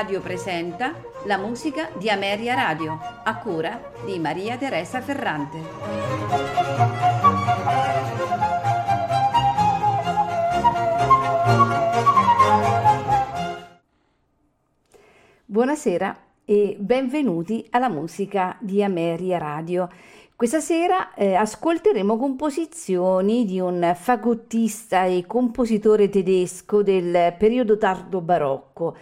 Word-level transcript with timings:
Radio 0.00 0.22
presenta 0.22 0.94
la 1.26 1.36
musica 1.36 1.90
di 1.98 2.08
Ameria 2.08 2.54
Radio, 2.54 2.98
a 3.22 3.36
cura 3.36 3.92
di 4.06 4.18
Maria 4.18 4.56
Teresa 4.56 5.02
Ferrante. 5.02 5.58
Buonasera 15.44 16.16
e 16.46 16.76
benvenuti 16.80 17.66
alla 17.68 17.90
musica 17.90 18.56
di 18.58 18.82
Ameria 18.82 19.36
Radio. 19.36 19.86
Questa 20.34 20.60
sera 20.60 21.12
eh, 21.12 21.34
ascolteremo 21.34 22.16
composizioni 22.16 23.44
di 23.44 23.60
un 23.60 23.94
fagottista 23.94 25.04
e 25.04 25.26
compositore 25.26 26.08
tedesco 26.08 26.82
del 26.82 27.34
periodo 27.36 27.76
tardo 27.76 28.22
barocco. 28.22 28.96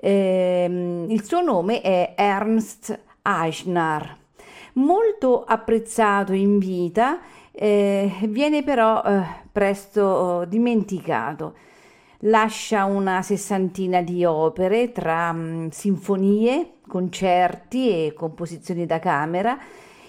Eh, 0.00 1.06
il 1.08 1.24
suo 1.24 1.40
nome 1.40 1.80
è 1.80 2.14
Ernst 2.16 2.98
Eichner. 3.22 4.16
Molto 4.74 5.44
apprezzato 5.44 6.32
in 6.32 6.58
vita, 6.58 7.18
eh, 7.50 8.12
viene 8.28 8.62
però 8.62 9.02
eh, 9.02 9.22
presto 9.50 10.02
oh, 10.02 10.44
dimenticato. 10.44 11.54
Lascia 12.22 12.84
una 12.84 13.22
sessantina 13.22 14.02
di 14.02 14.24
opere 14.24 14.92
tra 14.92 15.32
mh, 15.32 15.40
mm, 15.40 15.68
sinfonie, 15.68 16.72
concerti 16.86 17.90
e 17.90 18.12
composizioni 18.14 18.86
da 18.86 18.98
camera 18.98 19.58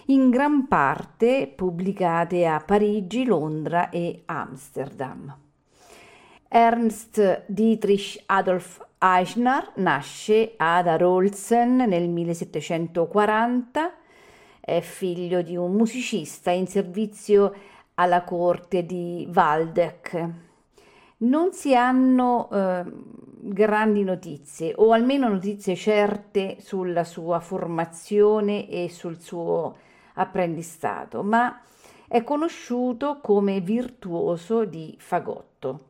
in 0.09 0.30
gran 0.30 0.67
parte 0.67 1.52
pubblicate 1.56 2.47
a 2.47 2.59
Parigi, 2.59 3.25
Londra 3.25 3.89
e 3.89 4.23
Amsterdam. 4.25 5.48
Ernst 6.52 7.44
Dietrich 7.45 8.23
Adolf 8.25 8.83
Eichner 8.97 9.73
nasce 9.75 10.56
ad 10.58 10.88
Arolsen 10.88 11.75
nel 11.75 12.09
1740, 12.09 13.94
è 14.59 14.80
figlio 14.81 15.44
di 15.44 15.56
un 15.56 15.73
musicista 15.73 16.50
in 16.50 16.66
servizio 16.66 17.53
alla 17.94 18.23
corte 18.23 18.83
di 18.83 19.30
Waldeck. 19.31 20.30
Non 21.17 21.53
si 21.53 21.75
hanno 21.75 22.50
eh, 22.52 22.84
grandi 23.41 24.03
notizie, 24.03 24.73
o 24.75 24.91
almeno 24.91 25.30
notizie 25.30 25.75
certe 25.75 26.58
sulla 26.61 27.03
sua 27.03 27.39
formazione 27.41 28.67
e 28.67 28.89
sul 28.89 29.22
suo 29.22 29.75
apprendistato, 30.16 31.22
ma 31.22 31.61
è 32.08 32.23
conosciuto 32.23 33.19
come 33.22 33.59
virtuoso 33.59 34.66
di 34.66 34.95
fagotto. 34.97 35.84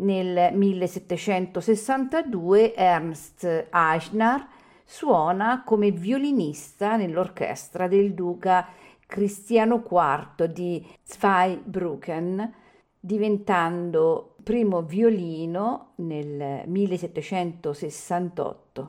Nel 0.00 0.54
1762 0.54 2.74
Ernst 2.74 3.68
Eichner 3.70 4.46
suona 4.84 5.62
come 5.64 5.90
violinista 5.90 6.96
nell'orchestra 6.96 7.86
del 7.86 8.14
duca 8.14 8.66
Cristiano 9.06 9.84
IV 9.86 10.46
di 10.46 10.82
Zweibrücken, 11.02 12.54
diventando 12.98 14.36
primo 14.42 14.80
violino 14.82 15.92
nel 15.96 16.62
1768 16.66 18.88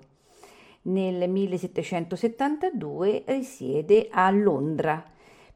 nel 0.83 1.29
1772 1.29 3.23
risiede 3.27 4.07
a 4.09 4.31
Londra. 4.31 5.10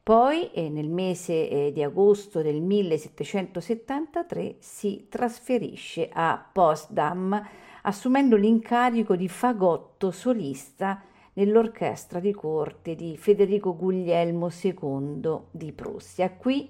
Poi 0.06 0.52
eh, 0.52 0.70
nel 0.70 0.88
mese 0.88 1.50
eh, 1.50 1.72
di 1.72 1.82
agosto 1.82 2.44
del 2.44 2.62
1773 2.62 4.58
si 4.60 5.08
trasferisce 5.10 6.12
a 6.14 6.48
Potsdam 6.54 7.44
assumendo 7.82 8.36
l'incarico 8.36 9.16
di 9.16 9.28
fagotto 9.28 10.12
solista 10.12 11.02
nell'orchestra 11.34 12.20
di 12.20 12.34
corte 12.34 12.94
di 12.94 13.18
Federico 13.18 13.76
Guglielmo 13.76 14.52
II 14.52 15.40
di 15.50 15.72
Prussia. 15.72 16.30
Qui 16.30 16.70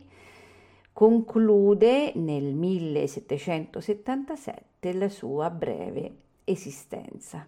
conclude 0.93 2.13
nel 2.15 2.53
1777 2.53 4.93
la 4.93 5.09
sua 5.09 5.49
breve 5.49 6.19
esistenza 6.45 7.45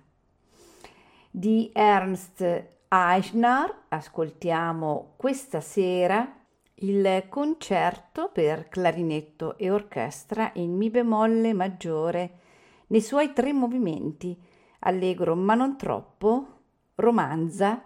di 1.31 1.71
Ernst 1.73 2.75
Eichner 2.89 3.83
ascoltiamo 3.89 5.15
questa 5.17 5.59
sera 5.59 6.35
il 6.75 7.25
concerto 7.27 8.29
per 8.31 8.69
clarinetto 8.69 9.57
e 9.57 9.69
orchestra 9.69 10.51
in 10.53 10.73
Mi 10.77 10.89
bemolle 10.89 11.51
maggiore 11.51 12.39
nei 12.87 13.01
suoi 13.01 13.33
tre 13.33 13.51
movimenti, 13.51 14.41
allegro 14.79 15.35
ma 15.35 15.53
non 15.53 15.75
troppo, 15.75 16.59
romanza, 16.95 17.83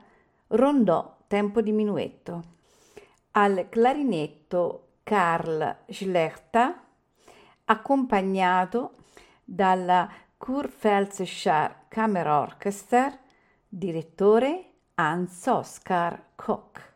rondò, 0.50 1.18
tempo 1.26 1.62
di 1.62 1.72
minuetto. 1.72 2.44
Al 3.32 3.70
clarinetto 3.70 4.98
Karl 5.02 5.78
Schlechter, 5.88 6.80
accompagnato 7.66 8.98
dalla 9.44 10.08
Kurpfälzischer 10.38 11.86
Kammerorchester 11.88 13.18
Direttore 13.68 14.71
and 15.02 15.28
Soskar 15.28 16.20
Koch. 16.38 16.91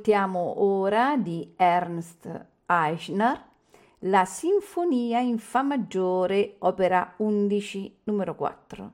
Ascoltiamo 0.00 0.62
ora 0.62 1.18
di 1.18 1.52
Ernst 1.58 2.46
Eichner 2.64 3.44
la 3.98 4.24
Sinfonia 4.24 5.18
in 5.18 5.36
Fa 5.36 5.60
maggiore, 5.60 6.54
opera 6.60 7.12
11, 7.18 7.98
numero 8.04 8.34
4, 8.34 8.92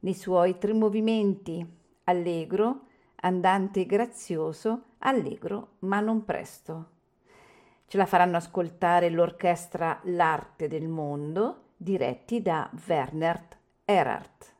nei 0.00 0.12
suoi 0.12 0.58
tre 0.58 0.74
movimenti, 0.74 1.66
allegro, 2.04 2.80
andante 3.22 3.86
grazioso, 3.86 4.82
allegro 4.98 5.76
ma 5.80 6.00
non 6.00 6.22
presto. 6.26 6.90
Ce 7.86 7.96
la 7.96 8.04
faranno 8.04 8.36
ascoltare 8.36 9.08
l'orchestra 9.08 10.00
L'Arte 10.02 10.68
del 10.68 10.86
Mondo, 10.86 11.68
diretti 11.78 12.42
da 12.42 12.70
Werner 12.86 13.40
Erhardt. 13.86 14.50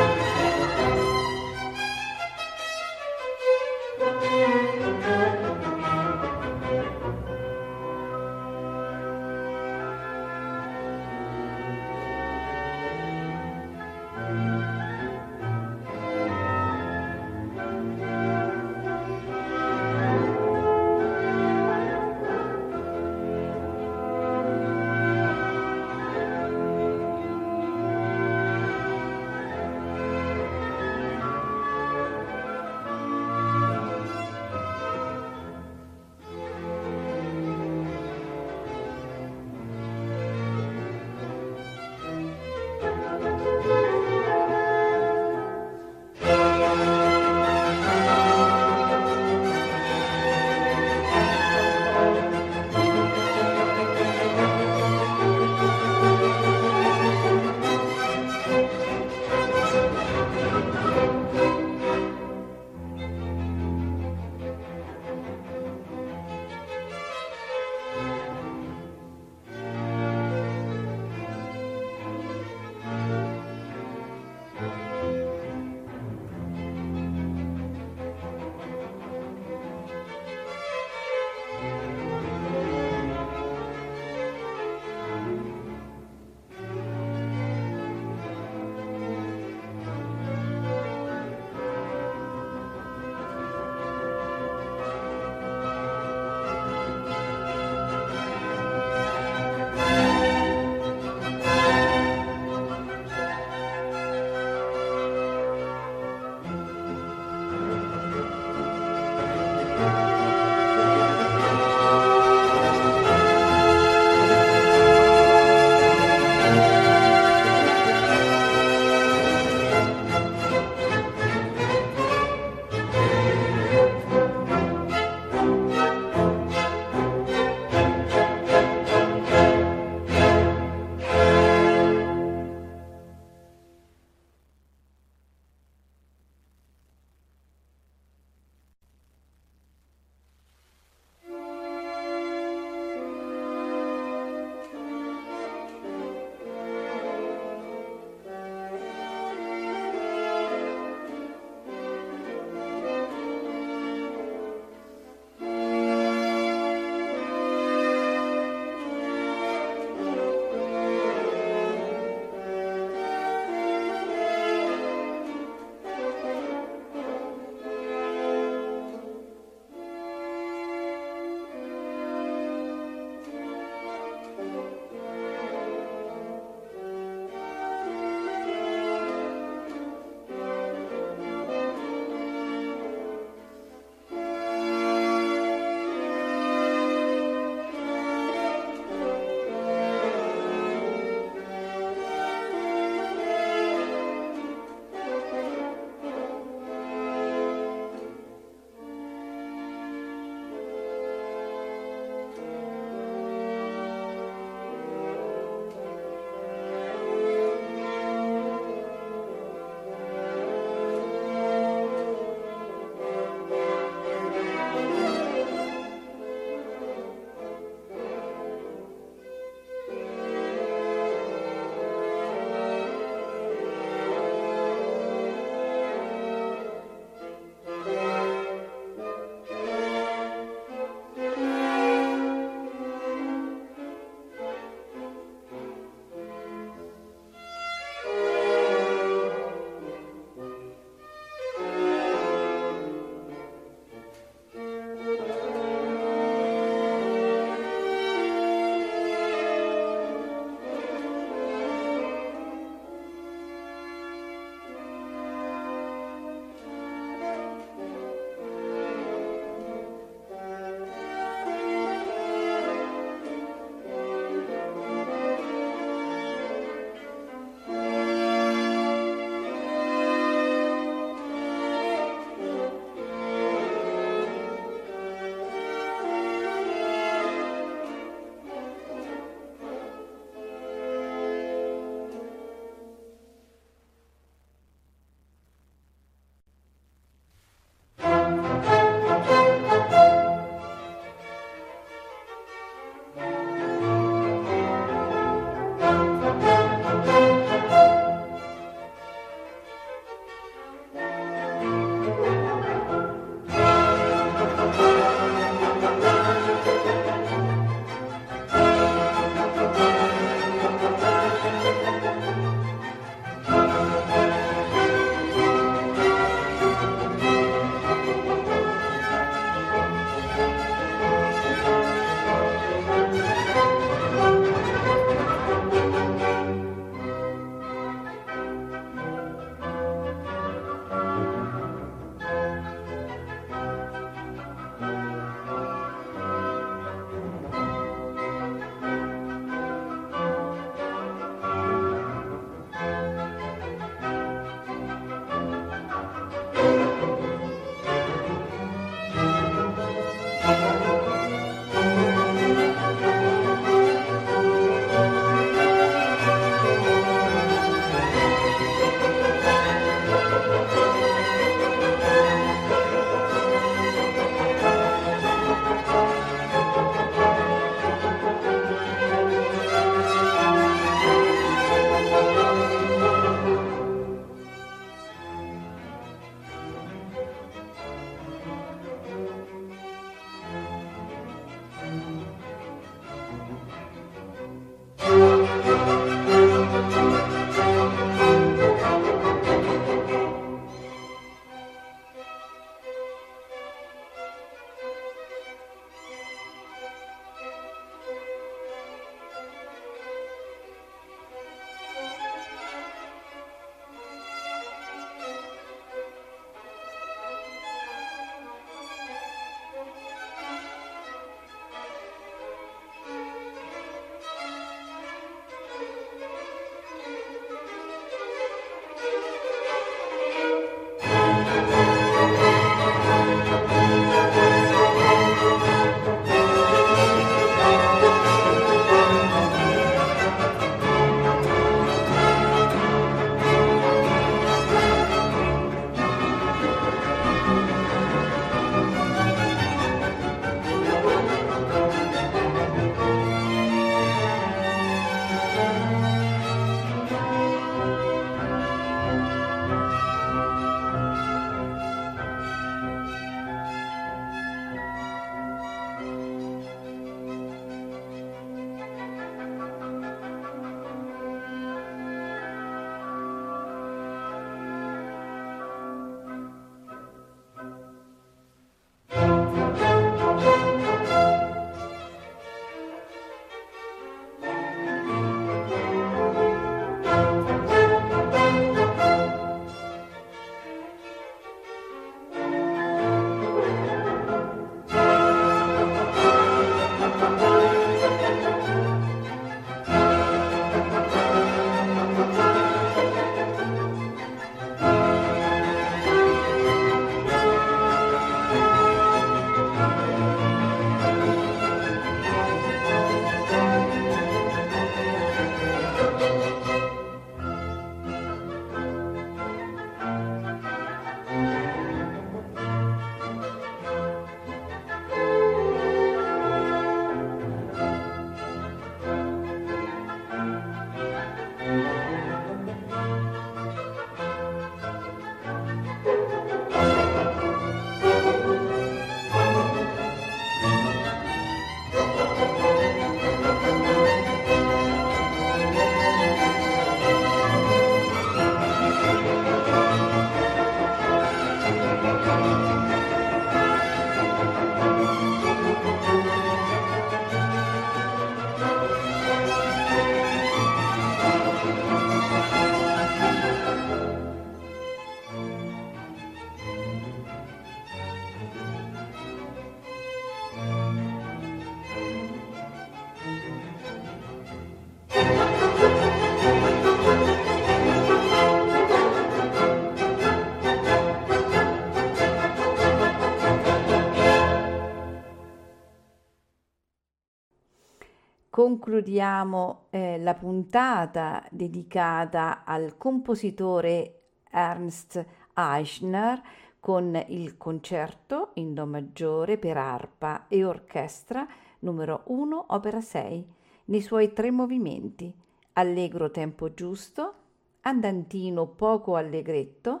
Concludiamo 578.90 579.86
eh, 579.90 580.18
la 580.18 580.34
puntata 580.34 581.46
dedicata 581.48 582.64
al 582.64 582.96
compositore 582.96 584.22
Ernst 584.50 585.24
Eichner 585.54 586.42
con 586.80 587.24
il 587.28 587.56
concerto 587.56 588.50
in 588.54 588.74
Do 588.74 588.86
maggiore 588.86 589.58
per 589.58 589.76
arpa 589.76 590.48
e 590.48 590.64
orchestra 590.64 591.46
numero 591.80 592.22
1, 592.26 592.64
opera 592.70 593.00
6, 593.00 593.46
nei 593.84 594.00
suoi 594.00 594.32
tre 594.32 594.50
movimenti, 594.50 595.32
allegro 595.74 596.32
tempo 596.32 596.74
giusto, 596.74 597.34
andantino 597.82 598.66
poco 598.66 599.14
allegretto, 599.14 600.00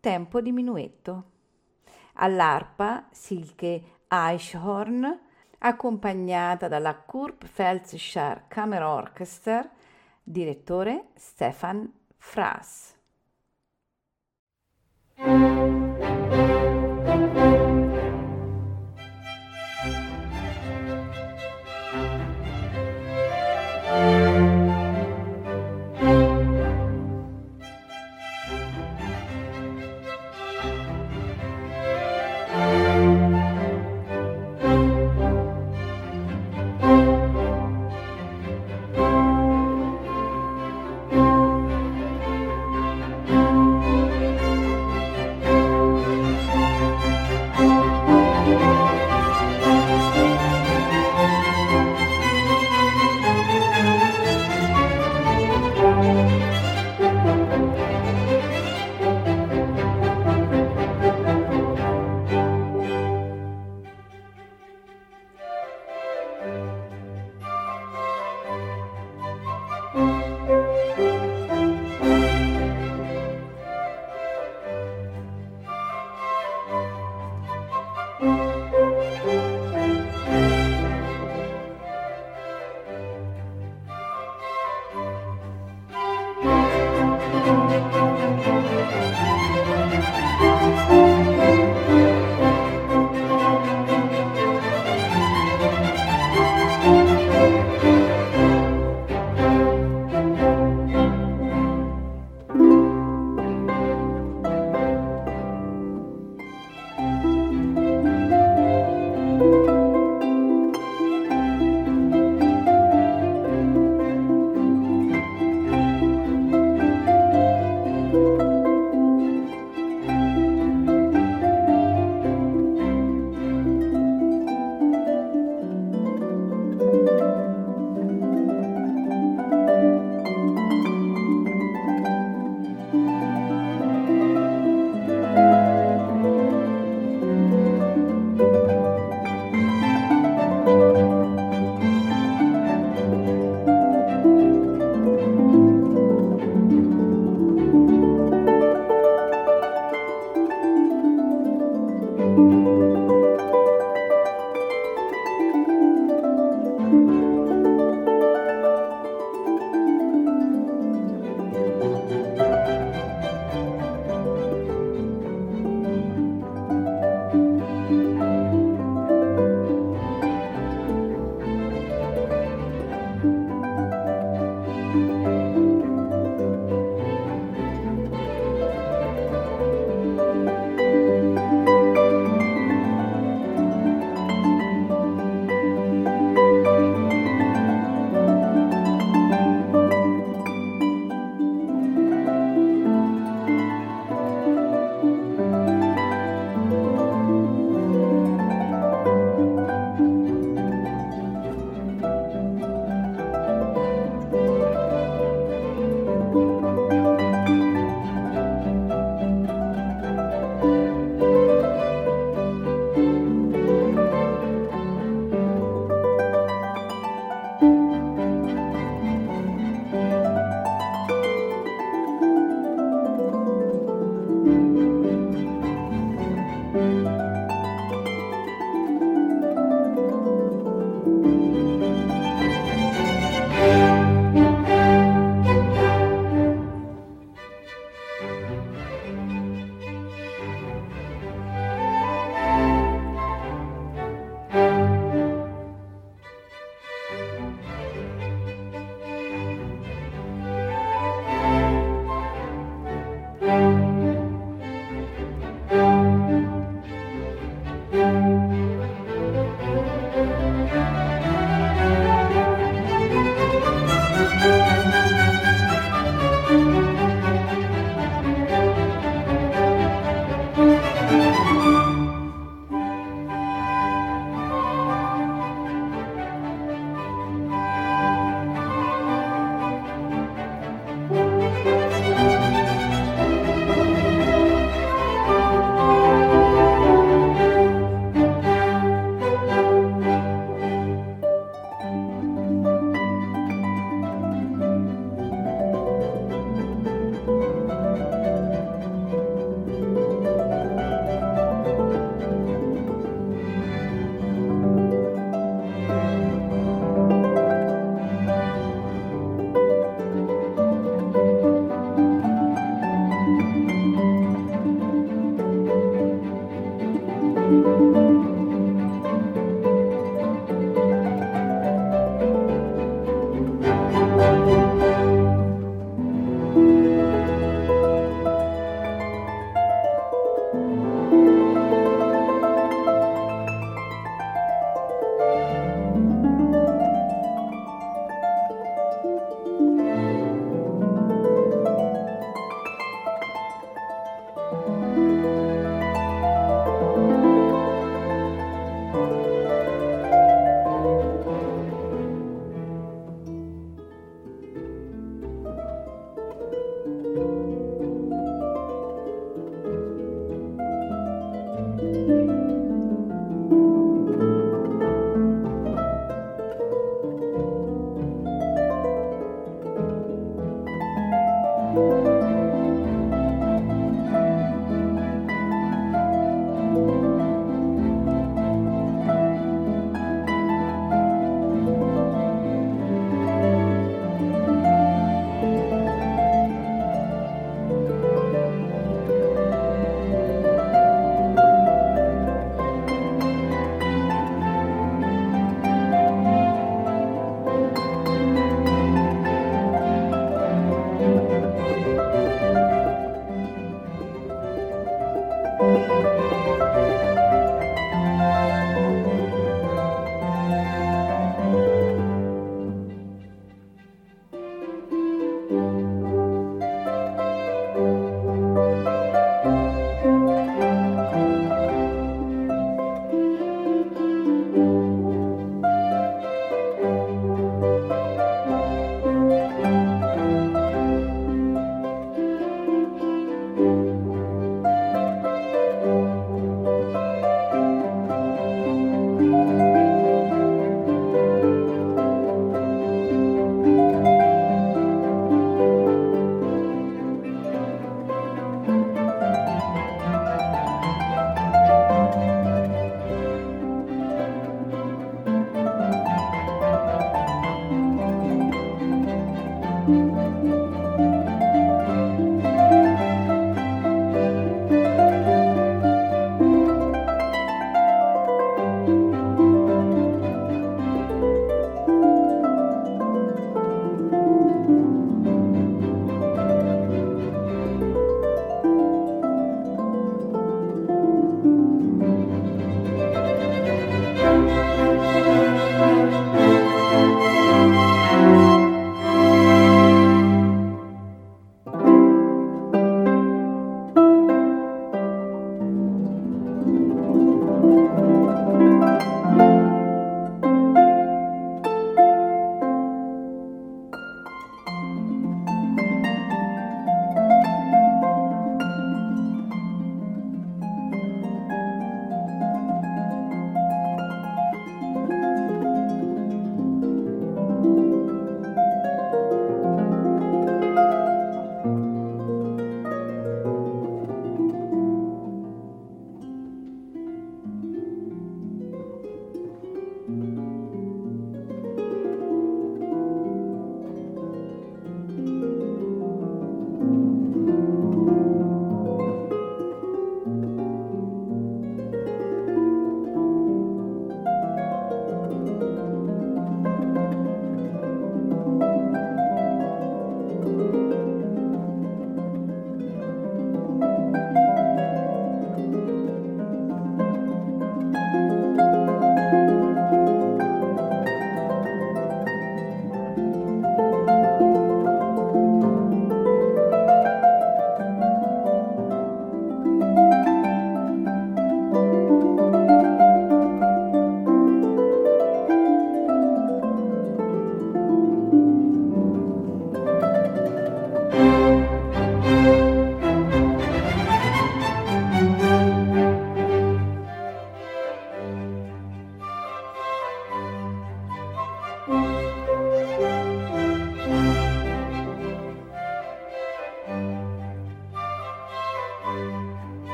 tempo 0.00 0.42
diminuetto. 0.42 1.24
All'arpa 2.16 3.08
Silke 3.10 4.00
Eichhorn, 4.06 5.18
accompagnata 5.62 6.68
dalla 6.68 6.94
Kurpfälzischer 6.94 8.44
Kammerorchester, 8.48 9.70
direttore 10.22 11.08
Stefan 11.16 11.92
Frass. 12.18 12.96